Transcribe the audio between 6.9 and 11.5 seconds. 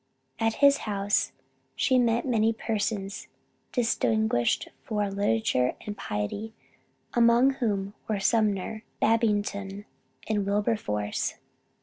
among whom were Sumner, Babington and Wilberforce.